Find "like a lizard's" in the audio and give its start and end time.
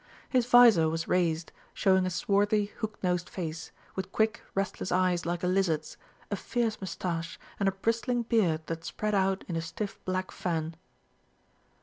5.27-5.95